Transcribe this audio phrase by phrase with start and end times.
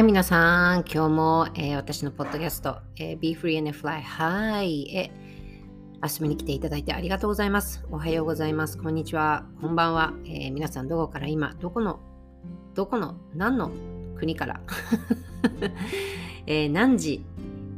[0.00, 5.12] はい、皆さん、今日も、えー、私のポッドキャスト、えー、Be Free and Fly High へ
[6.02, 7.84] 遊びに来ていただいてありがとうございます。
[7.90, 8.78] おはようございます。
[8.78, 9.44] こんにちは。
[9.60, 10.14] こんばんは。
[10.24, 12.00] えー、皆さん、どこから今、どこの、
[12.74, 13.72] どこの、何の
[14.16, 14.62] 国から、
[16.46, 17.22] え何時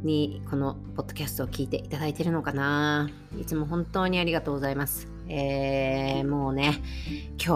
[0.01, 3.09] にこのポッドキャストを聞いていただいているのかな？
[3.37, 5.09] いつも本当にありがとうございます。
[5.27, 6.81] えもうね、
[7.31, 7.49] 今日、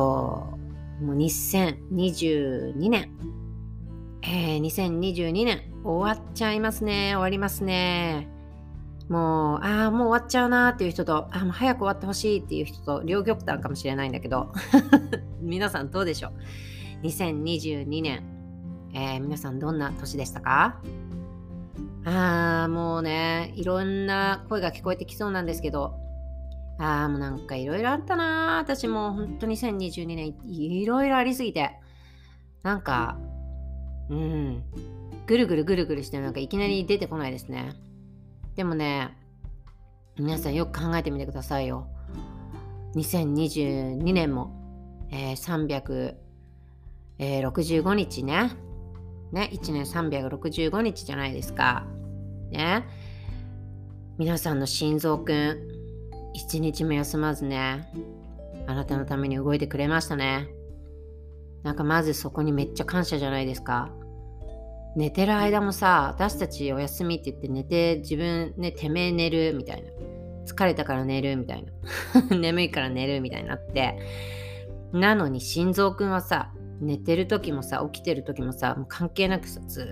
[1.06, 3.12] もう2022年
[4.24, 7.12] えー、2022年終わっちゃいますね。
[7.14, 8.28] 終わりますね。
[9.10, 14.52] もう、ああ、もう終わっちゃうなーっていう人と、あもう早く終わってほしいっていう人と、両極端かもしれないんだけど、
[15.42, 16.30] 皆さんどうでしょ
[17.04, 18.24] う ?2022 年、
[18.94, 20.82] えー、皆さんどんな年でしたか？
[22.06, 25.94] ああ、もうね、いろんな声が聞こえてきそうなんですけど、
[26.80, 31.72] ああ、もうなんかいろいろあったなー私も本当2022年いろいろありすぎて、
[32.64, 33.18] なんか、
[34.10, 34.64] うん。
[35.26, 37.74] ぐるぐるぐるぐるしてなんかいきなり出てこないですね。
[38.56, 39.16] でもね、
[40.18, 41.88] 皆さんよく考えてみてくださいよ。
[42.96, 44.52] 2022年も、
[45.12, 46.18] えー、
[47.20, 48.52] 365日ね。
[49.32, 51.86] ね、1年365日じゃないですか。
[52.50, 52.86] ね。
[54.18, 55.68] 皆さんの心臓くん、
[56.34, 57.92] 一日も休まずね、
[58.66, 60.48] あなたのために動いてくれましたね。
[61.68, 63.90] なんかまずそこにめっちゃ感謝じゃないですか。
[64.96, 69.90] 寝てる間もさ、私たちお休みって言って寝て自分ね、てめえ寝るみたいな。
[70.46, 71.74] 疲れたから寝るみたいな。
[72.38, 74.00] 眠いから寝るみたいになって。
[74.94, 79.90] なのに心臓くんはさ、寝てる時もさ、起きてる時もさ、もう関係なくさ、ず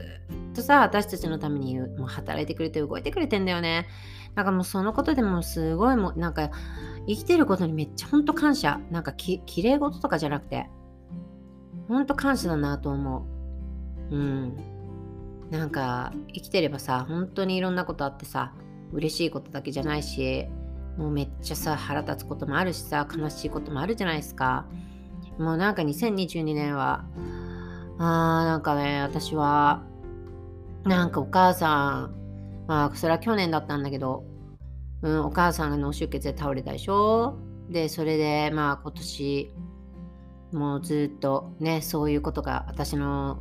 [0.54, 3.88] っとさ、私たちのためにもう働いてくれて動いてくれてんだよね。
[4.34, 6.52] なんかもうそのことでもすごいもうなんか
[7.06, 8.80] 生きてることにめっちゃほんと感謝。
[8.92, 10.70] なんかき綺麗事とかじゃなくて、
[11.88, 13.26] ほんと感謝だなと思
[14.12, 14.16] う。
[14.16, 14.58] うん。
[15.52, 18.54] なんか生きてればさ、本当にいろんなことあってさ、
[18.92, 20.48] 嬉しいことだけじゃないし、
[20.98, 24.66] もうめっちゃさ、腹立つこともあるしさ、悲しいこともあるじゃないですか。
[25.38, 27.06] もうなんか2022年は、
[27.98, 29.84] あーなんかね、私は、
[30.84, 32.16] なんかお母さん、
[32.68, 34.24] まあそれは去年だったんだけど、
[35.02, 37.38] うん、お母さんが脳出血で倒れたでしょ？
[37.70, 39.52] で、それでまあ今年、
[40.56, 43.40] もうずっとねそういうことが私の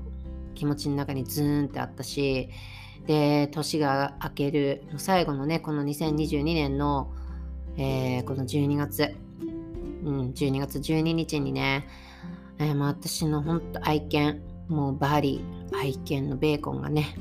[0.57, 2.51] 気持ちの中にズーンってあったし
[3.07, 7.13] で年が明ける最後のねこの2022年の、
[7.77, 9.15] えー、この12月、
[10.05, 11.87] うん、12月12日にね、
[12.59, 17.15] えー、私の本当愛犬もうバーリー愛犬のベーコンがね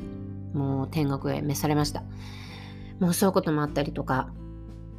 [0.53, 2.03] もう天国へ召されました。
[3.00, 4.30] もうそういうこともあったりとか。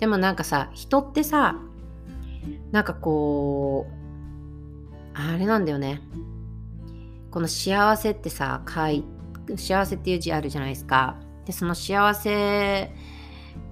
[0.00, 1.60] でもなんかさ人ってさ
[2.72, 4.03] なんかこう
[5.14, 6.00] あれなんだよね。
[7.30, 9.04] この幸せってさ、書い
[9.56, 11.16] 幸せっていう字あるじゃないですか。
[11.44, 12.92] で、その幸せ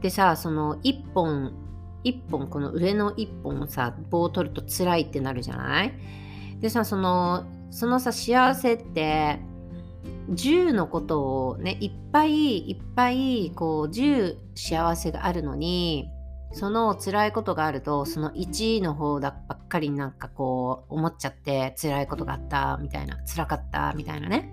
[0.00, 1.52] でさ、その一本、
[2.04, 5.94] 一本、この上の一本をさ、棒を取ると辛いってなるじゃない？
[6.60, 9.40] でさ、その、そのさ、幸せって、
[10.30, 16.08] 10のことをね、いっぱいいっぱい、こう、10幸せがあるのに、
[16.52, 24.52] その辛いことがあるとその1の方だばっかりになんかこう思っちゃって辛いことがあったみたいな辛かったみたいなね。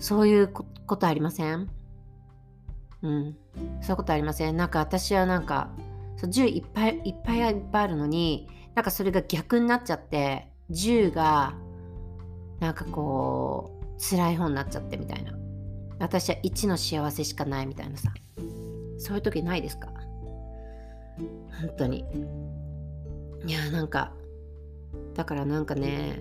[0.00, 0.64] そういうこ
[0.96, 1.68] とありません？
[3.02, 3.36] うん。
[3.80, 4.56] そういうことありません？
[4.56, 5.70] なんか私はなんか
[6.18, 11.54] 10いっぱいいっぱいいっぱいあるのになんかそれが逆になっちゃって10が
[12.58, 15.32] なんかこう辛い方になっちゃってみたいな。
[15.98, 18.10] 私は1の幸せしかないみたいなさ。
[18.98, 19.88] そういう時ないですか？
[21.60, 22.04] 本当に。
[23.46, 24.12] いやなんか
[25.14, 26.20] だからなんかね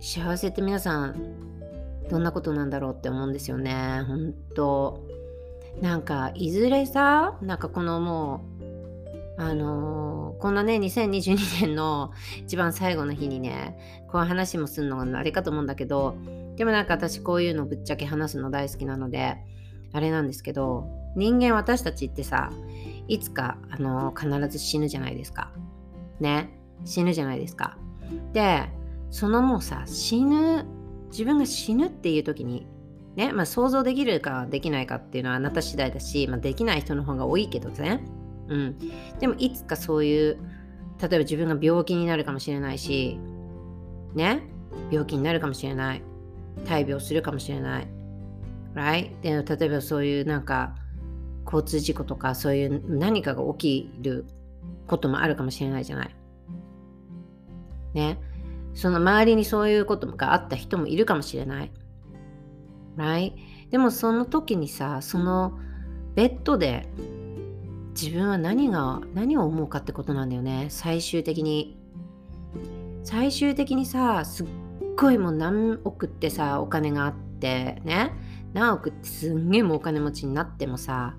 [0.00, 1.34] 幸せって皆さん
[2.08, 4.02] どんなことなんだろうって思うんですよね。
[4.06, 5.06] 本当。
[5.80, 8.42] なんかいずれさなんかこのも
[9.38, 12.10] うあのー、こんなね2022年の
[12.44, 13.78] 一番最後の日にね
[14.10, 16.16] こういう話もするのがあれかと思うんだけど
[16.56, 19.36] でもなんか私こういうのぶっちゃけ話すの大好きなので
[19.92, 22.50] あれなんですけど人間私たちってさ
[23.08, 25.52] いつかあの必ず死ぬじゃないですか。
[26.20, 26.50] ね
[26.84, 27.76] 死ぬじゃないですか。
[28.32, 28.70] で
[29.10, 30.66] そのもうさ死ぬ
[31.10, 32.66] 自分が死ぬっていう時に
[33.16, 38.04] ね、まあ、想像できるかできないかっていうのはあなた次第だし、まあ、できない人の方が多いけどね。
[38.48, 38.78] うん。
[39.18, 40.38] でもいつかそういう
[41.00, 43.18] 例えば自分が病気になるかもしれないし
[44.14, 44.42] ね
[44.90, 46.02] 病気になるかもしれない
[46.64, 47.88] 大病するかもしれない。
[48.74, 49.20] Right?
[49.22, 50.76] で例えばそういうなんか
[51.50, 54.26] 交通事故とかそういう何かが起きる
[54.86, 56.16] こともあるかもしれないじゃない。
[57.94, 58.20] ね。
[58.74, 61.72] その周りにそういうことがあった人もいるかもしれない。
[62.98, 63.32] right?
[63.70, 65.58] でもその時にさその
[66.14, 66.86] ベッドで
[67.90, 71.78] 自分は何が何を思うかってことなんだよね最終的に
[73.04, 74.46] 最終的にさすっ
[74.96, 78.12] ごいもう何億ってさお金があってね
[78.52, 81.14] 何億ってすんげえもうお金持ちになってもさ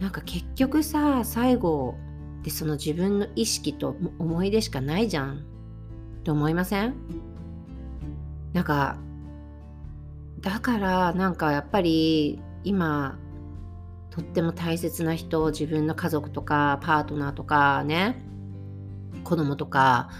[0.00, 1.96] なんか結局さ最後
[2.42, 5.44] でその自分の意識と思い出しかないじゃん。
[6.24, 6.94] と思いません？
[8.52, 8.98] なんか
[10.40, 13.18] だからなんかやっぱり今
[14.10, 18.22] とっても大切な人自分の家族とかパートナーとかね
[19.24, 20.10] 子供とか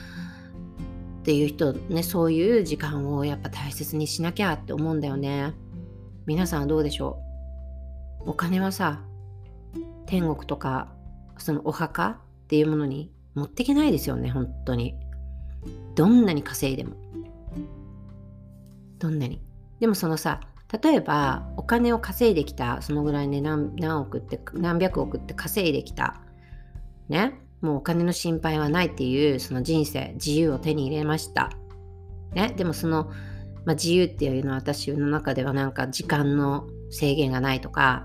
[1.21, 5.55] っていう人ねそういう時間をやっぱ大切にしなきゃって思うんだよね。
[6.25, 7.19] 皆さんはどうでしょ
[8.25, 8.31] う？
[8.31, 9.03] お金はさ
[10.07, 10.93] 天国とか
[11.39, 12.17] そのお墓っ
[12.49, 14.95] ていうものに持っていけないですよね本当に。
[15.95, 16.97] どんなに稼いでも。
[18.99, 19.43] どんなに。
[19.81, 20.41] でもそのさ
[20.83, 26.21] 例えばお金を稼いできたそのぐらいね何何億って何百億って稼いできた
[27.09, 27.41] ね。
[27.61, 31.51] もうお金の心配はないっていうその人生自由を手に入れました。
[32.33, 32.55] ね。
[32.57, 33.11] でもその、
[33.65, 38.05] まあ、自由っていうのは私の中ではなんか時間の制限がないとか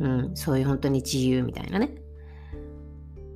[0.00, 1.94] うん、そういう本当に自由みたいなね。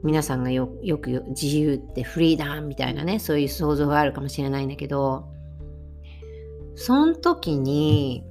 [0.03, 5.33] 皆さんがよく自由ってフリーダムみたいなね、そういう想像があるかもしれないんだけど、
[6.75, 8.23] その時に、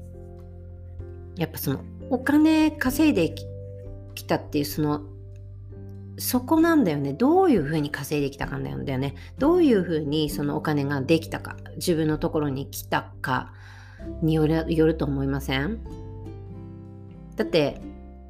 [1.35, 1.79] やっぱその
[2.11, 3.33] お金稼いで
[4.13, 5.01] きたっていうその
[6.19, 7.13] そこなんだよね。
[7.13, 9.15] どういうふうに稼いできたかなんだよね。
[9.39, 13.51] どういうふうにそのお金ができたか、自分のところに来たか
[14.21, 15.79] によるよると思いません？
[17.35, 17.81] だって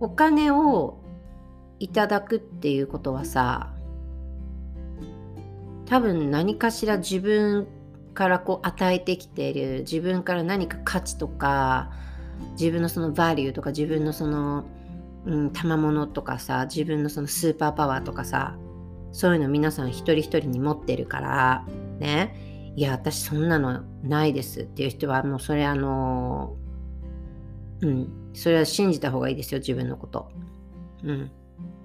[0.03, 0.99] お金を
[1.79, 3.73] いただくっていうことはさ
[5.85, 7.69] 多分何かしら自分
[8.13, 11.89] からこう与えてきている自分から何か価値とか
[12.59, 14.65] 自分のそのバリューとか自分のその、
[15.25, 18.57] うん、賜物とかさ自分のそのスーパーパワーとかさ
[19.13, 21.65] そういうの皆さん一人一人に持ってるから
[21.99, 22.73] ね。
[22.75, 26.57] いや私そんなのないですっていう人はもうそれあの
[27.83, 30.31] うんそれは信じた方がいいですよ、自分のこと。
[31.03, 31.31] うん。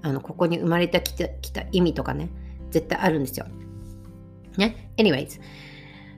[0.00, 2.30] あの、ここに生まれてきたきた意味とかね、
[2.70, 3.46] 絶対あるんですよ。
[4.56, 5.40] ね？anyways、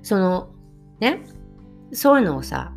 [0.03, 0.51] その、
[1.01, 1.21] ね、
[1.93, 2.73] そういうのをさ、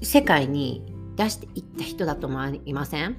[0.00, 0.84] 世界に
[1.16, 3.16] 出していった人だと思いません？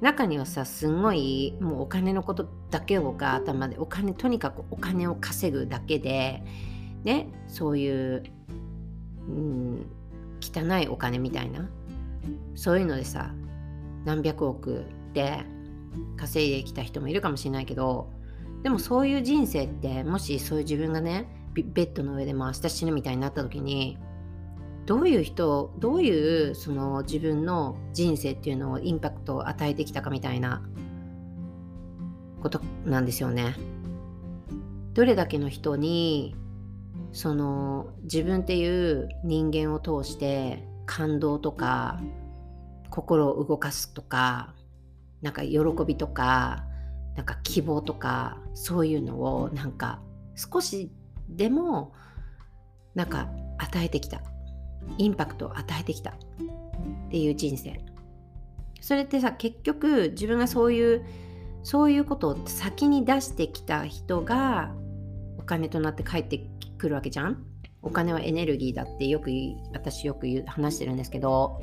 [0.00, 6.42] 中にはさ、すんごい、もうお金のことだけをが頭で、お金、とにかくお金を稼ぐだけで、
[7.04, 8.22] ね、そういう、
[9.28, 9.86] うん、
[10.52, 11.68] 汚いお金みたいな？
[12.54, 13.32] そういうのでさ
[14.04, 15.44] 何百億で
[16.16, 18.10] 稼いできた人もいるかもしれないけど
[18.62, 23.98] でもそういう人生ってもしそういう自分がねベッドの上でも明日死ぬみたいになった時に
[24.86, 30.62] どういう人どういうその自分の人生っていうのをインパクトを与えてきたかみたいな
[32.42, 33.54] ことなんですよね。
[34.92, 36.36] どれだけの人に
[37.14, 42.00] その自分っていう人間を通して感動とか
[42.90, 44.52] 心を動かすとか
[45.22, 46.64] なんか喜びとか
[47.16, 50.00] なんか希望とかそういうのをなんか
[50.34, 50.90] 少し
[51.28, 51.94] でも
[52.96, 54.20] なんか与えてきた。
[54.98, 56.10] インパクトを与えてきた。
[56.10, 56.14] っ
[57.10, 57.80] ていう人生。
[58.80, 61.04] それってさ結局自分がそういう
[61.62, 64.74] そういうことを先に出してきた人が
[65.38, 66.44] お金となって帰って
[66.78, 67.44] 来るわけじゃん？
[67.82, 69.30] お金はエネルギーだってよく
[69.72, 71.60] 私よく言う話してるんですけど。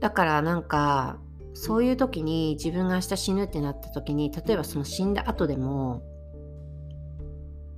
[0.00, 1.18] だからなんか
[1.54, 6.02] そういう時に自分が明日死ぬってなった時に例えばその死んだ後でも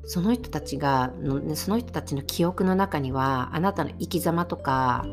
[0.04, 1.12] その人たちが
[1.54, 5.06] その人たちの記憶の中にはあなたの生き様とか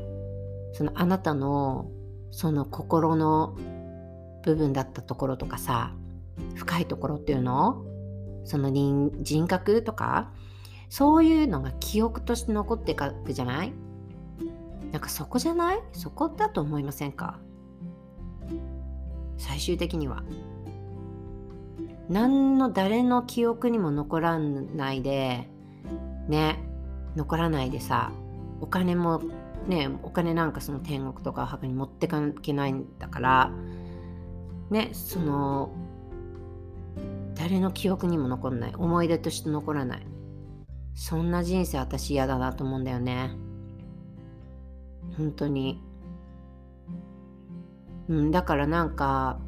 [0.74, 1.90] そのあなたの
[2.32, 3.56] その心の
[4.44, 5.94] 部分だったところとかさ
[6.56, 7.86] 深いところっていうの？
[8.48, 10.32] その人人格とか
[10.90, 13.74] そういうのが記憶として残っていくじゃない？
[14.92, 15.80] なんかそこじゃない？
[15.92, 17.40] そこだと思いませんか？
[19.38, 20.24] 最終的には。
[22.10, 25.50] 何の誰の記憶にも残らないで
[26.30, 26.64] ね
[27.18, 28.14] 残らないでさ
[28.62, 29.22] お金も
[29.68, 33.52] ねお金なんかその天国とかお墓に持ってかけないんだから
[34.70, 35.70] ねその
[37.38, 38.74] 誰の記憶にも残らない。
[38.76, 40.08] 思い出として残らない。
[40.96, 43.32] そんな人生私嫌だなと思うんだよね。
[45.18, 45.82] 本当に。
[48.10, 49.40] うんだからなんか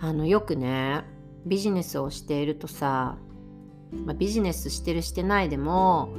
[0.00, 1.04] あのよくね
[1.44, 3.18] ビジネスをしているとさ
[4.04, 6.10] まあ、ビジネスしてるしてないでも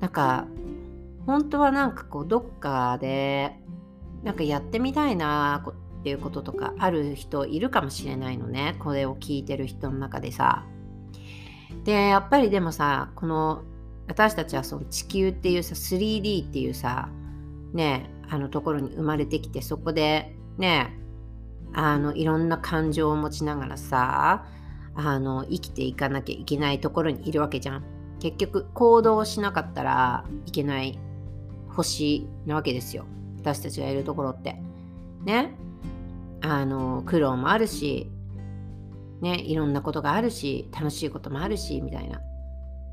[0.00, 0.46] なんか
[1.26, 3.54] 本当はなんかこうどっかで
[4.24, 5.62] なんかやってみたいな
[6.00, 8.76] っていうこととかある人いるかもしれないのね。
[8.78, 10.64] これを聞いてる人の中でさ。
[11.84, 13.62] でやっぱりでもさこの
[14.08, 17.08] 私たちはその地球っていうさ 3D っていうさ
[17.72, 20.98] ねあのところに生まれてきてそこでね
[21.72, 24.46] あのいろんな感情を持ちながらさ
[24.94, 27.84] あの生きていかなきゃいけないところにいるわけじゃん。
[28.18, 30.98] 結局行動しなかったらいけない
[31.68, 33.06] 星なわけですよ。
[33.38, 34.60] 私たちがいるところって。
[35.24, 35.54] ね。
[36.42, 38.10] あの苦労もあるし
[39.20, 42.20] ねいろんなことがあるし楽しいこともあるしみたいな。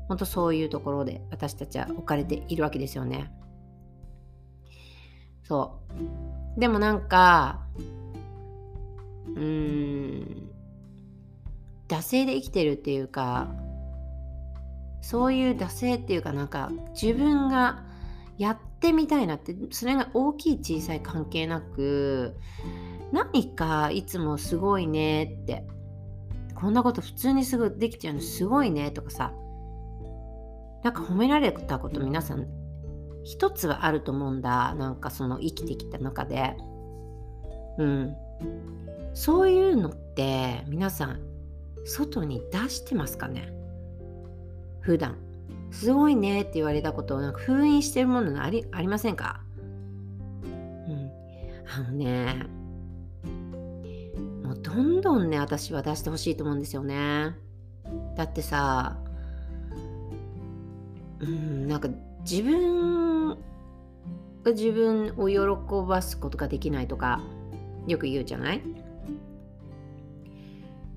[0.08, 3.30] ほんとそういうところで私たちは置かれているわけですよね。
[5.44, 5.80] そ
[6.56, 6.60] う。
[6.60, 7.66] でもなんか
[9.26, 10.50] うーん
[11.88, 13.48] 惰性で生きてるっていうか
[15.00, 17.84] そういう惰性っていうかなんか自分が
[18.36, 22.36] やってみたいなってそれが大きい小さい関係なく
[23.12, 25.64] 何かいつもすごいねって
[26.54, 29.32] こんなこと普通にすぐできちゃうのすごいねとかさ。
[30.84, 32.46] なんか褒められたこと皆さん
[33.24, 34.74] 一つはあると思うんだ。
[34.74, 36.56] なんかその生きてきた中で。
[37.78, 38.14] うん。
[39.14, 41.20] そういうのって皆さん
[41.84, 43.52] 外に出してますかね？
[44.80, 45.16] 普段
[45.70, 49.40] すごいねって言われたことをなんか封印してるものありありませんか？
[50.44, 51.10] うん。
[51.72, 52.46] あのね
[54.62, 57.34] どんどんね私は出してほしいと思うんですよね。
[58.16, 58.98] だってさ
[61.20, 61.88] うんなんか
[62.28, 65.38] 自分が自分を喜
[65.86, 67.20] ばすことができないとか
[67.86, 68.62] よく言うじゃない？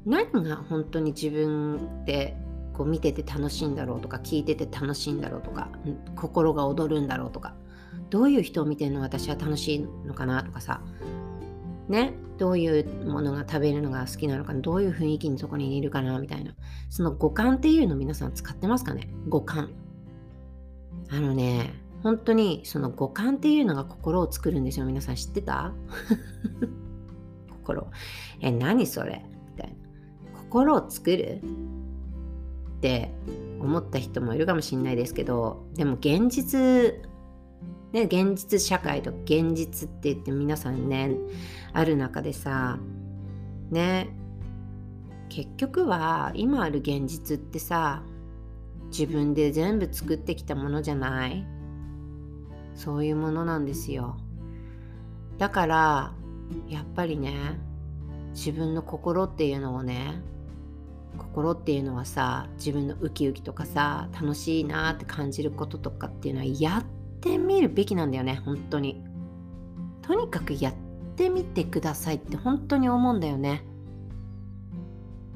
[0.06, 2.36] 何が本当に自分で
[2.74, 5.70] こう見てて楽しいんだろうとか聞いてて楽しいんだろうとか
[6.16, 7.54] 心が躍るんだろうとか
[8.10, 10.82] どういう人を見てるの私は楽しいのかなとかさ
[11.92, 16.54] ねどういうものが食べるのが好きなのかどういう雰囲気にそこにいるかなみたいな。
[16.90, 19.10] その五感っていうの皆さん使ってますかね？
[19.30, 19.70] 五感。
[21.10, 24.86] あのね本当にその五感っていうのが心を作るんですよ。
[24.88, 25.74] 皆さん知ってた？
[27.64, 27.88] 心。
[28.40, 29.24] え何それ？
[29.52, 29.70] みたい
[30.34, 30.40] な。
[30.40, 31.42] 心を作る
[32.78, 33.12] って
[33.60, 36.96] 思った人もいるかもしれないですけどでも現実
[37.92, 41.16] ね現実社会と現実って言って皆さんね
[41.74, 42.80] ある中でさ
[43.70, 44.10] ね
[45.30, 48.04] 結局は今ある現実ってさ
[48.88, 51.46] 自分で全部作ってきたものじゃない。
[52.76, 54.18] そういうものなんですよ。
[55.38, 56.14] だから
[56.68, 57.60] やっぱりね
[58.34, 60.22] 自分の心っていうのをね
[61.18, 66.86] 心っていうのはさ自分のウキウキとかさ楽しいなって感じることとかっていうのはやっ
[67.22, 69.04] ってみるべきなんだよね本当に。
[70.02, 70.74] とにかくやっ
[71.16, 73.64] てみてくださいって本当に思うんだよね。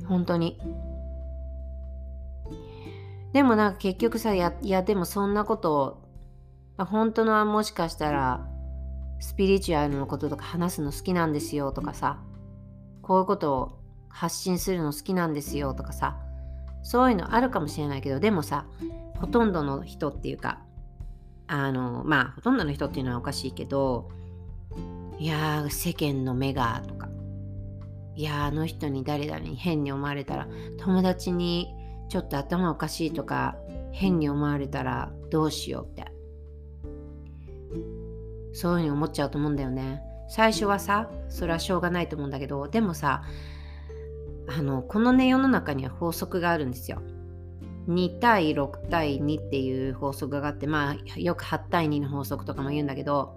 [0.08, 0.60] 本当に。
[3.34, 6.02] でもなんか結局さいやいやでもそんなこと
[6.80, 8.48] を本当のはもしかしたら
[9.20, 12.20] スピリチュアルのこととか話すの好きなんですよとかさ
[13.02, 16.18] こういうことを発信するの好きなんですよとかさ
[16.82, 18.66] そういうのあるかもしれないけどでもさ
[19.20, 20.65] ほとんどの人っていうか
[21.48, 24.10] あのまあほとんどの人っていうのはおかしいけど
[25.20, 27.10] いやー世間の目がとか。
[28.18, 30.48] いやーあの人に誰々に変に思われたら
[30.78, 31.74] 友達に
[32.08, 33.58] ちょっと頭おかしいとか
[33.92, 36.16] 変に思われたらどうしようって。
[38.54, 40.02] そういうふうに思っちゃうと思うんだよね。
[40.30, 43.24] 最初はさそれはしょうがないと思うんだけどでもさ
[44.48, 47.02] あのこのね世の中には法則があるんですよ。
[47.88, 53.36] 2対6対2っていう法則があってまあよく8対2の法則とかも言うんだけど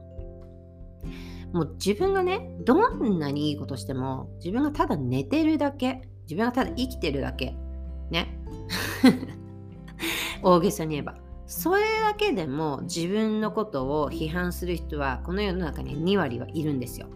[1.53, 7.57] もう自分がねどんなにいいことしても自分がただ寝てるだけ自分がただ生きてるだけ
[8.11, 8.39] ね。
[10.43, 11.17] 大げさに言えば。
[11.47, 17.09] それだけでも自分のことを批判する人はこの世の中に2割はいるんですよ。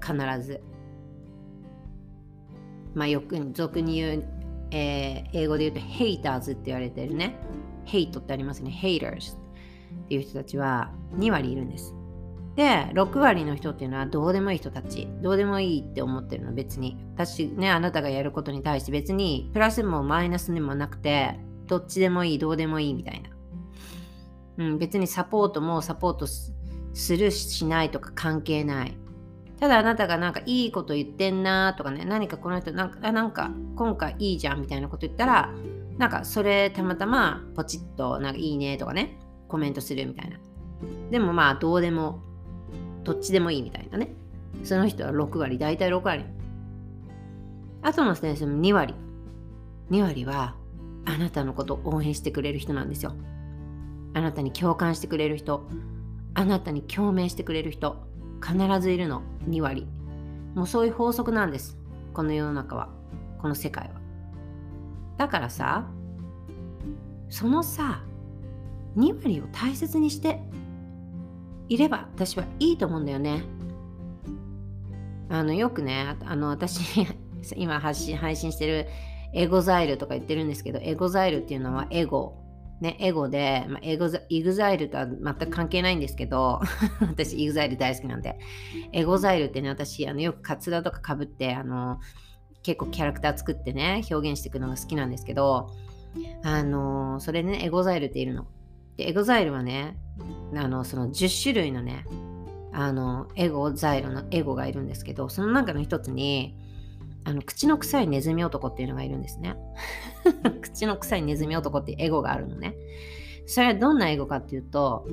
[0.00, 0.60] 必ず。
[2.94, 4.24] まあ、よく俗に言う、
[4.74, 7.36] えー、英語で言うと haters って言われてるね。
[7.86, 8.76] hate ってありますね。
[8.82, 9.38] haters っ
[10.08, 11.94] ていう人たちは2割いるんです。
[12.56, 15.06] で6割の人っていうのはどうでもいい人たち。
[15.22, 16.98] どうでもいいって思ってるの別に。
[17.14, 21.38] 私ねあなたがやることに対して別にプラスもマイナスでもなくて
[21.68, 23.30] どっちでもいいどうでもいいみたいな、
[24.64, 28.96] うん、別にサポートもサポートするしないとか関係ない。
[29.64, 35.54] ただあなたがなんかいいこと言ってんなとかね、何かこの人なんか、なんか今回いいじゃんみたいなこと言ったら、
[35.96, 39.16] なんかそれたまたまポチッとなんかいいねとかね
[39.48, 40.36] コメントするみたいな。
[41.10, 42.20] でもまあどうでも
[43.04, 44.14] どっちでもいいみたいなね。
[44.64, 46.26] その人は6割大体6割。
[47.80, 48.94] あとの先生も2割。
[49.90, 50.56] 2割は
[51.06, 53.14] あなたのことを応援してくれる人なんですよ。
[54.12, 55.66] あなたに共感してくれる人。
[56.34, 58.12] あなたに共鳴してくれる人。
[58.44, 59.22] 必ずいるの。
[59.48, 59.86] 2割。
[60.54, 61.78] もうそういう法則なんです。
[62.12, 62.88] この世の中は。
[63.38, 64.00] この世界は。
[65.16, 65.86] だからさ
[67.28, 68.02] そのさ
[68.96, 70.40] 2割を大切にして
[71.68, 73.44] いれば私はいいと思うんだよね。
[75.28, 77.06] あのよくねあの私
[77.56, 78.86] 今配信してる
[79.32, 82.43] エゴザイルとか言ってるんですけどエゴザイルっていうのはエゴ。
[82.80, 86.60] ね、エゴで、まあ、エゴイグザイルとは全く関係ないんですけど、
[87.00, 88.38] 私、イグザイル大好きなんで、
[88.92, 92.00] エゴザイルってね、私、あのよくカツラとかかぶって、あの、
[92.62, 95.70] 結構キャラクター作ってね、表現していくのが好きなんですけど、
[96.42, 98.46] あの、それね、エゴザイルっているの。
[98.96, 99.96] で、エゴザイルはね、
[100.54, 102.04] あの、その10種類のね、
[102.72, 106.56] あの、エゴザイルのエゴがいるんですけど、その中の一つに、
[107.24, 109.56] あの口の臭いネズミ男っていうのがいるんですね。
[110.60, 112.76] 口の臭いネズミ男っていうエゴがあるのね。
[113.46, 115.06] それはどんなエゴかっていうと、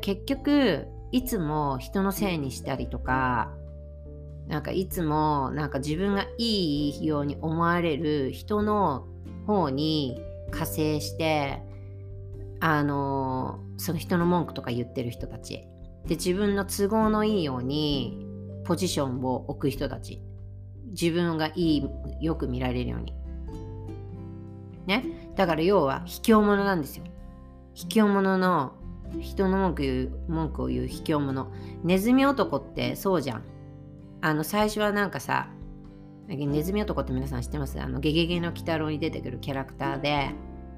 [0.00, 3.52] 結局、いつも人のせいにしたりとか、
[4.48, 9.06] なんかいつもなんか自分がいいように思われる人の
[9.46, 10.20] 方に
[10.50, 11.62] 加勢して
[12.60, 15.66] あのその人の文句とか言ってる人たち
[16.06, 18.26] で自分の都合のいいように
[18.64, 20.20] ポジションを置く人たち
[20.98, 21.88] 自分がいい
[22.20, 23.12] よく見られるように。
[24.86, 25.32] ね？
[25.36, 27.04] だから要は卑怯者なんですよ。
[27.74, 28.72] 卑怯者の
[29.20, 31.50] 人の文句言う文句を言う卑怯者。
[31.82, 33.42] ネズミ男ってそうじゃん。
[34.20, 35.48] あの最初はなんかさ
[36.28, 37.78] ネズミ男って皆さん知ってます？
[37.80, 40.30] あのゲゲゲの鬼太郎に出てくるキャラクターで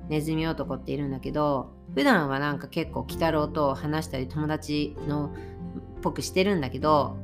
[0.09, 7.17] ネズミ男っているんだけど普段はなんか結構鬼太郎と話したり友達のっぽくしてるんだけど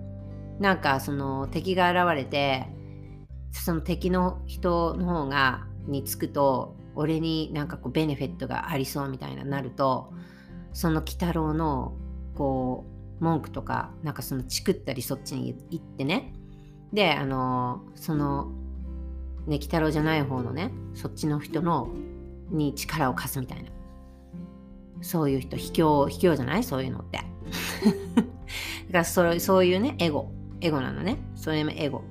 [0.60, 2.66] なんかその敵が現れて
[3.52, 10.12] その敵の人の方がにつくと俺になんかこうベネフィットがありそうみたいななると
[10.72, 11.92] その鬼太郎の
[12.34, 12.84] こ
[13.20, 16.32] う文句とかなんかそのチクったりそっちに行ってね。
[16.92, 18.50] であのその
[19.46, 21.88] ね鬼太郎じゃない方のねそっちの人の
[22.50, 23.70] に力を貸すみたいな。
[25.02, 26.64] そういう人卑怯卑怯じゃない？
[26.64, 27.18] そういうのって。
[28.16, 30.30] だからそそういうねエゴ。
[30.60, 31.18] エゴなのね。
[31.34, 32.02] それもエゴ。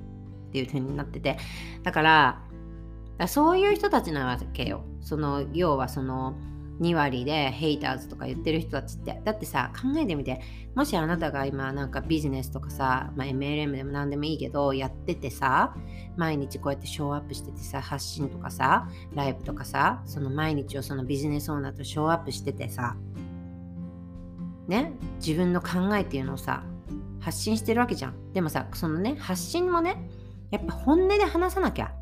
[0.52, 1.38] っていう風になってて。
[1.82, 2.42] だから
[3.26, 4.84] そういう人たちなわけよ。
[5.00, 6.34] その要はその
[6.80, 9.20] 2割でヘイターズとか言ってる人たちって。
[9.24, 10.40] だってさ考えてみて。
[10.74, 15.74] もしあなたが今なんかビジネスとかさ、まあ、MLM でも何でもいいけどやっててさ
[16.16, 22.96] 毎日こうやってショーアップしててさ発信とかさライブとかさその毎日をそのビジネスオーナーとショーアップしててさ
[24.66, 26.64] ね自分の考えっていうのをさ
[27.20, 28.32] 発信してるわけじゃん。
[28.32, 30.10] でもさそのね発信もね
[30.52, 31.92] やっぱ本音で話さなきゃ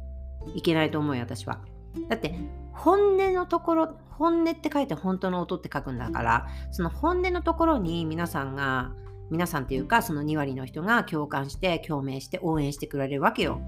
[0.54, 1.60] いけないと思うよ私は。
[2.08, 2.34] だって
[2.72, 8.92] 本音のところ本音って書いて本当の音って書くんだからその本音のところに皆さんが
[9.30, 13.60] 皆さんっていうかその2割の人が共感して共鳴して応援してくれるわけよ。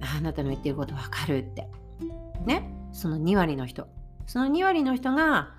[0.00, 1.68] あなたの言ってることわかるって。
[2.46, 2.70] ね？
[2.92, 3.88] その2割の人。
[4.26, 5.50] その2割の人が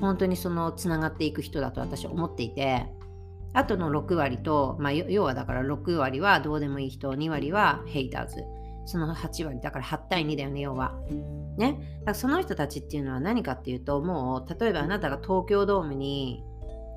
[0.00, 2.86] 本当にそのつながっていく人だと私は思っていて
[3.52, 8.44] あとの6割と、まあ、要はだから6割はどうでもいい人、2割はヘイターズ。
[8.86, 10.94] その8割、だから8対2だよね、要は。
[11.56, 11.72] ね。
[11.72, 16.44] だからその人たちっていうのは何かっていうと、もう、例えばあなたが東京ドームに、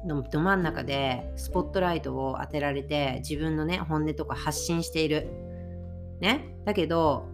[0.06, 5.30] のど真ん中でスポットライトを当てられて、自分のね、本音とか発信している。
[6.20, 6.56] ね。
[6.66, 7.28] だけど、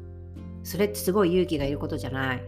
[0.63, 2.43] それってすごい勇気がいることじゃない。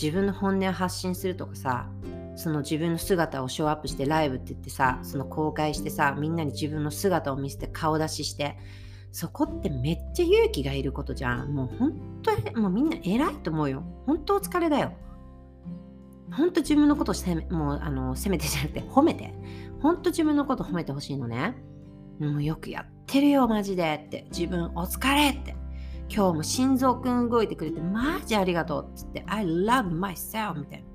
[0.00, 1.88] 自分の本音を発信するとかさ、
[2.34, 8.56] その自分の姿をショーアップしてライブって言ってさその公開してさみんなに自分の姿を見せて顔出しして
[9.12, 11.52] そこってめっちゃ勇気がいることじゃん。
[11.52, 11.92] もう本
[12.22, 13.84] 当にもうみんな偉いと思うよ。
[14.06, 14.94] 本当お疲れだよ。
[16.32, 19.34] 本当自分のことを責めもうあの責めてじゃなくて褒めて。
[19.82, 21.54] 本当自分のこと褒めてほしいのね。
[22.20, 24.26] もうよくやってるよマジでって。
[24.30, 25.54] 自分お疲れって。
[26.08, 30.91] 今日も心臓くん動いてくれてマジありがとうっつって I love myself みたいな。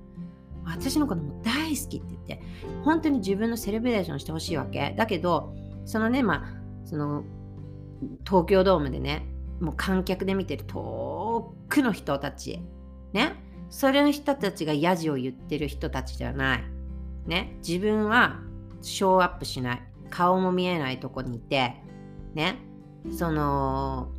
[0.68, 2.42] 私のことも大好きって言って、
[2.84, 4.94] 本当に自分のセレブレーションしてほしいわけ。
[4.98, 5.54] だけど、
[5.86, 7.24] そのね、まあ、その、
[8.26, 9.26] 東京ドームでね、
[9.60, 12.62] もう観客で見てる遠くの人たち、
[13.14, 13.36] ね、
[13.70, 16.64] それの人たちがヤジを言ってる人たちじゃない。
[17.26, 18.40] ね、自分は
[18.82, 19.84] ショーアップしない。
[20.10, 21.76] 顔も見えないとこにいて、
[22.34, 22.58] ね、
[23.12, 24.12] その、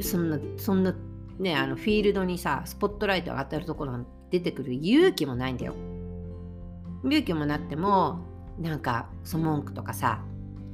[0.00, 0.94] そんな、そんな
[1.38, 5.74] ねあのフィールドにさスポットライトがってるところに出てくる勇気もないんだよ。
[7.04, 8.18] 勇気もなっても
[8.58, 10.22] なんかその文句とかさ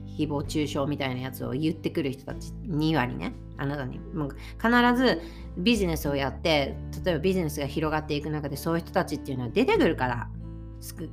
[0.07, 3.99] 誹謗中傷みたいなやつを言ってくる人たち2割ねあなたに。
[3.99, 5.21] もう必ず
[5.59, 10.31] ビジネスをやって例えばビジネスが広がっていく中でそういう人たちっていうのは出てくるから。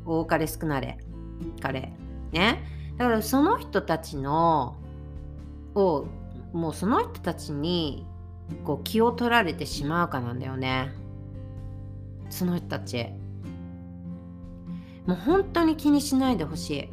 [0.06, 1.00] 多かれ少なれ。
[1.60, 1.92] 彼。
[2.32, 2.64] ね。
[2.98, 4.78] だからその人たちの
[5.74, 6.06] を
[6.54, 8.06] もうその人たちに
[8.64, 10.92] こう気を取られてしまうかなんだよね。
[12.30, 13.06] その人たち。
[15.06, 16.90] もう本当に気にしないでほしい。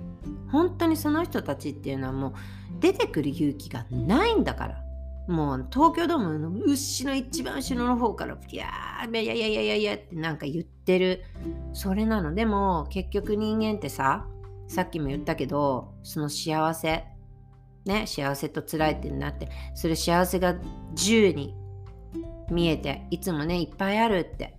[0.51, 2.33] 本当にその人たちっていうのはもう
[2.81, 4.85] 出てくる勇気がないんだから。
[5.29, 11.25] もう東京ドームの牛の一番後ろの方からいやーいやいやいやいやいやってなんか言ってる。
[11.73, 12.35] それなの。
[12.35, 14.27] でも結局人間ってさ
[14.67, 17.05] さっきも言ったけどその幸せ。
[17.85, 20.55] ね幸せと辛いってなってそれ幸せが
[20.95, 21.55] 10に
[22.51, 24.57] 見えていつもねいっぱいあるって。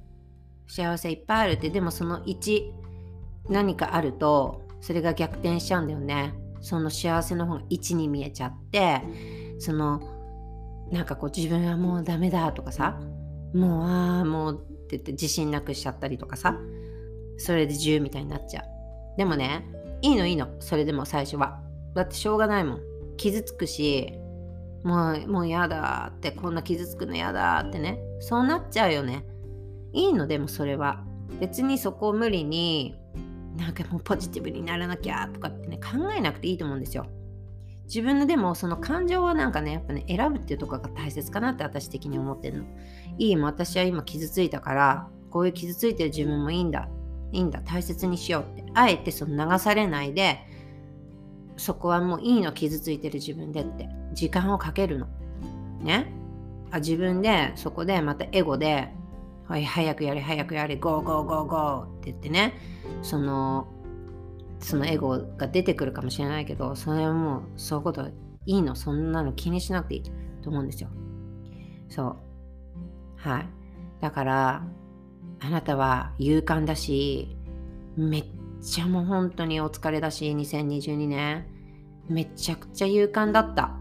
[0.75, 2.71] 幸せいっぱいあるってでもその1
[3.47, 6.33] 何かあるとそれが逆転しちゃうんだよね。
[6.61, 9.01] その幸せの方が1に見えちゃって
[9.59, 10.01] その
[10.91, 12.99] なんかこう自分はもうダメだとかさ
[13.53, 16.57] もうああもうって言って自信なくしちゃったりとかさ
[17.37, 18.63] それで10みたいになっちゃう。
[19.17, 19.67] でもね
[20.01, 20.47] いいのいいの。
[20.59, 21.61] それでも最初は。
[21.93, 22.81] だってしょうがないもん。
[23.17, 24.11] 傷つくし
[24.83, 27.99] もうもうやだってこんな傷つくのやだってね。
[28.21, 29.23] そうなっちゃうよね。
[29.93, 31.03] いいのでもそれは。
[31.39, 32.95] 別にそこを無理に
[33.57, 37.07] なんかもうポジティブにならなきゃとかってね考えなくていいと思うんですよ。
[37.85, 42.65] 自分のでもその感情はなんかねやっぱね選ぶっていうところが大切かなって私的に思ってるの。
[43.17, 46.87] いいも私は今傷ついたからこういう傷ついてる自分もいいんだ
[47.31, 50.39] いいんだ大切にしようってあえてその流されないで
[51.57, 55.07] そこはもういいの傷ついてる自分でって時間をかけるの。
[55.81, 56.11] ね。
[56.71, 58.89] あ自分でそこでまたエゴで
[59.45, 62.53] はい、早くやれ、早くやれ、 go go go go って言ってね、
[63.01, 63.67] その、
[64.59, 68.07] そのエゴが出てくるかもしれないけど、それはもう、そういうこと
[68.45, 70.03] いいの、そんなの気にしなくていい
[70.41, 70.89] と思うんですよ。
[71.89, 72.17] そう。
[73.17, 73.47] はい。
[74.01, 74.63] だから、
[75.39, 77.35] あなたは勇敢だし、
[77.97, 78.25] めっ
[78.61, 81.45] ちゃもう本当にお疲れだし、2022年。
[82.09, 83.71] めちゃくちゃ勇敢だった。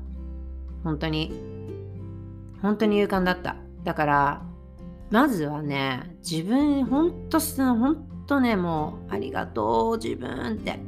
[0.85, 1.33] 本当に。
[2.61, 3.57] 本当に勇敢だった。
[3.85, 4.52] だから、
[5.12, 10.81] まずはね、自分、ほんと、ほんとね、もう、ありがとう、自分って。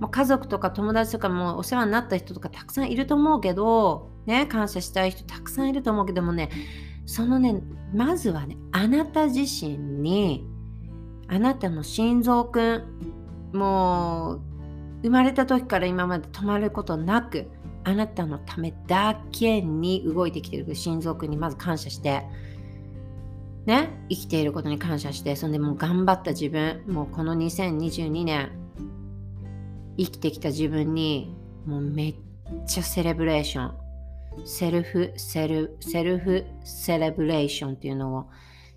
[0.00, 6.48] もう家族とか友達とかもお世話になった人とかたくさんいると思うけど、ね、感謝したい人たくさんいると思うけどもね、
[7.04, 10.46] そのね、まずはね、あなた自身に、
[11.28, 12.78] あなたの心臓く
[13.52, 14.40] ん、もう、
[15.02, 17.50] 生まれた時から今まで止まることなく、
[17.84, 22.24] あなたのためだけに動いてきてる心臓くんにまず感謝して、
[23.70, 28.50] ね、生きていることに感謝して、そんでもう頑張った自分、もうこの2022年、
[29.96, 32.14] 生きてきた自分に、もうめっ
[32.66, 38.26] ちゃ celebration、self、sel、self celebration っていうのを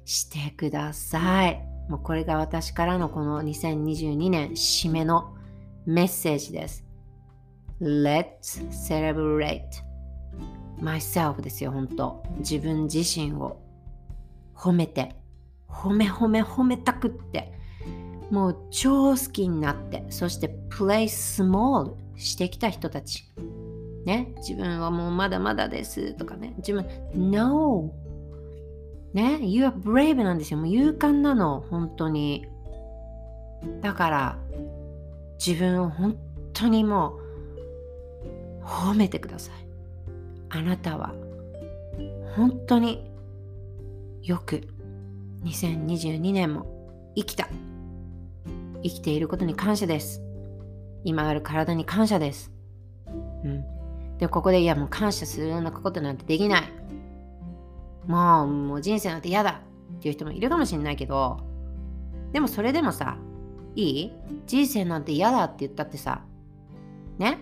[0.05, 1.59] してください。
[1.89, 5.35] もうこれが私からのこの2022年締めの
[5.87, 6.85] メッセージです。
[7.81, 9.63] Let's celebrate
[10.79, 13.62] myself ですよ、本当自分自身を
[14.63, 15.13] 褒めて
[15.67, 17.51] 褒め褒め褒めたくって
[18.31, 23.25] もう超好きになってそして play small してきた人たち。
[24.05, 26.53] ね自分はもうまだまだですとかね。
[26.57, 27.91] 自分 No
[29.13, 30.59] ね You are brave なんですよ。
[30.59, 31.65] もう勇敢なの。
[31.69, 32.45] 本当に。
[33.81, 34.37] だから
[35.45, 36.17] 自分を本
[36.53, 37.19] 当にも
[38.61, 39.55] う褒めてください。
[40.49, 41.13] あなたは
[42.37, 43.12] 本当に
[44.23, 44.61] よく
[45.43, 47.49] 2022年も生きた。
[48.81, 50.21] 生きていることに感謝です。
[51.03, 52.49] 今ある体に感謝です。
[53.43, 53.65] うん。
[54.19, 56.61] でここでいやもう感謝するようなことなんてできない。
[58.07, 59.61] もうもう人生なんて嫌だ。
[59.97, 61.41] っていう人もいるかもしれないけど
[62.31, 63.17] でもそれでもさ
[63.75, 64.11] いい？
[64.47, 66.21] 人生なんて嫌だって言ったってさ
[67.17, 67.39] ね？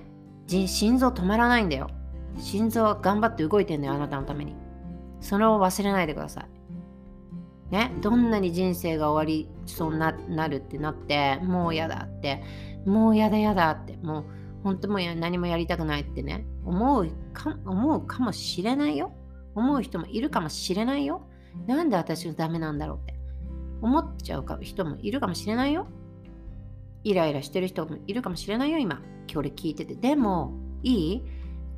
[0.47, 1.91] 心臓止まらないんだよ。
[2.39, 4.55] 心臓は頑張って動いてんだよあなたのために。
[5.19, 6.45] それを忘れないでください。
[7.71, 12.43] ね、どんなに人生が終わりそうななるってなってもう嫌だって
[12.85, 14.25] もう嫌だ嫌だってもう
[14.63, 19.13] 本当もう何もやりたくないってね思うか思うかもしれないよ。
[19.55, 21.27] 思う人もいるかもしれないよ。
[21.65, 23.15] なんで私はダメなんだろうって。
[23.81, 25.87] 思っちゃう人もいるかもしれないよ。
[27.03, 29.01] イライラしてる人もいるかもしれないよ今。
[29.31, 29.95] 今日聞いてて。
[29.95, 30.53] でも
[30.83, 31.23] いい？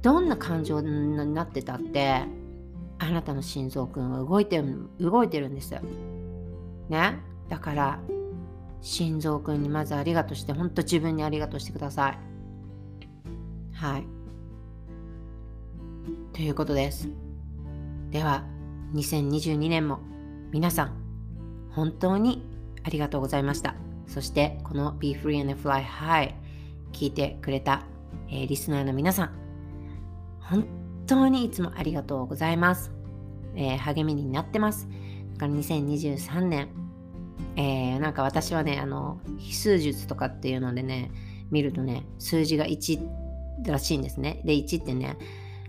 [0.01, 2.25] どんな感情になってたって？
[3.03, 5.75] あなたの心臓くんは動いてる動いてるんです。
[6.89, 7.19] ね？
[7.49, 7.99] だから
[8.81, 12.19] 心臓くんにまずありがとうして、本当自分にありがとうしてください。
[13.73, 14.05] はい。
[16.33, 17.09] ということです。
[18.11, 18.45] では、
[18.93, 19.99] 2022年も
[20.51, 20.93] 皆さん、
[21.71, 22.45] 本当に
[22.83, 23.75] ありがとうございました。
[24.07, 26.35] そして、この Be Free and Fly High
[26.91, 27.83] 聞いてくれた、
[28.29, 29.31] えー、リスナーの皆さん、
[30.39, 32.91] 本当にいつもありがとうございます。
[33.55, 34.87] えー、励みになってます。
[35.33, 36.69] だから2023年、
[37.55, 41.11] えー、なんか私はね、あの、非数術とかっていうのでね、
[41.51, 42.99] 見るとね、数字が1
[43.65, 44.41] らしいんですね。
[44.45, 45.17] で、1ってね、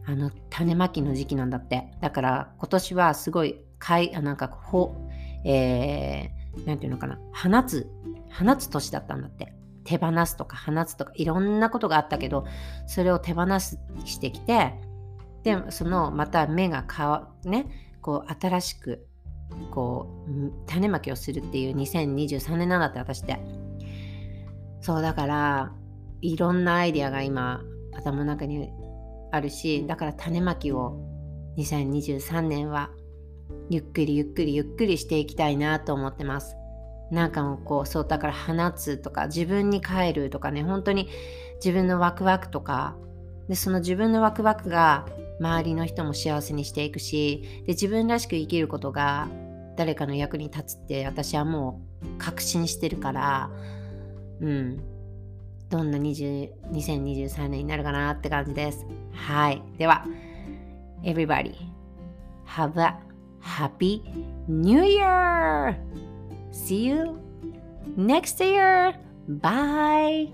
[0.07, 1.91] あの、種まきの時期なんだって。
[2.01, 4.97] だから今年はすごい、かい、なんか、ほ、
[5.45, 7.91] えー、なんていうのかな、放つ、
[8.31, 9.55] 放つ年だったんだって。
[9.85, 12.47] 手放すとか放つとかいろんなことがあったけど
[12.87, 14.75] それを手放してきて
[15.45, 19.07] でそのまた芽がかわねこう新しく
[19.71, 23.39] こう種まきをするっていう2023年なんだって私って。
[24.81, 25.73] そうだから
[26.21, 27.63] いろんなアイディアが今
[27.95, 28.71] 頭の中に
[29.33, 31.01] あるしだから種まきを
[31.57, 32.91] 2023年は
[33.71, 36.57] ゆっくりゆっくりゆっくりしていきたいなと思ってます。
[37.11, 41.09] なんかもうこうそうだから放つとか自分に帰るとかね本当に
[41.57, 42.97] 自分のワクワクとか
[43.49, 45.07] でその自分のワクワクが
[45.41, 49.29] 周りの人も幸せにしていくしで自分らしく生きることが
[49.77, 53.51] 誰かの役に立つって私はもう確信してるから
[54.41, 54.81] うん
[55.71, 60.07] どんな2023年になるかなって感じですはいでは
[61.03, 61.55] Everybody
[62.47, 62.97] have a
[63.41, 64.03] happy
[64.49, 65.77] new year!
[66.53, 67.19] See you
[67.97, 68.95] next year!
[69.29, 70.31] Bye!